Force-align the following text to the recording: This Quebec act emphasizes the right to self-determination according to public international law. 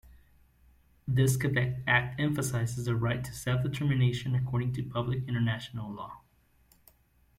This 1.07 1.37
Quebec 1.37 1.83
act 1.85 2.19
emphasizes 2.19 2.85
the 2.85 2.95
right 2.95 3.23
to 3.23 3.31
self-determination 3.35 4.33
according 4.33 4.73
to 4.73 4.81
public 4.81 5.27
international 5.27 5.91
law. 5.91 6.21